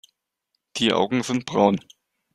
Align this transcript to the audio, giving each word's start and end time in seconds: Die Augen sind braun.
Die 0.77 0.93
Augen 0.93 1.21
sind 1.21 1.45
braun. 1.45 1.79